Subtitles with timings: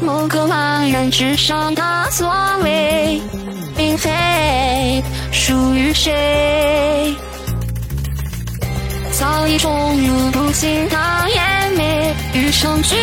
[0.00, 2.28] 某个茫然之上的座
[2.62, 3.20] 位，
[3.76, 5.02] 并非
[5.32, 7.14] 属于谁。
[9.12, 12.96] 早已冲入不尽的湮灭，与生俱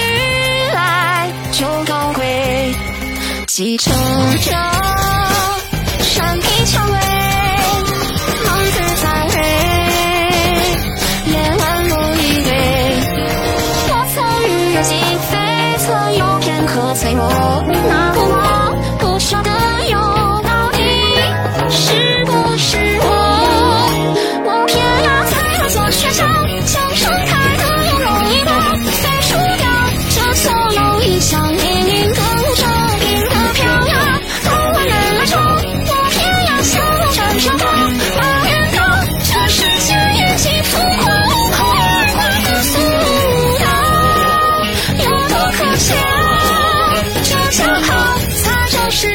[0.73, 2.73] 来就高贵，
[3.47, 3.93] 继承
[4.41, 4.51] 着
[5.99, 7.22] 山皮蔷薇。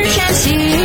[0.04, 0.77] 天气。